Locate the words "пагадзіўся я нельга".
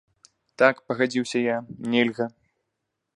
0.91-2.25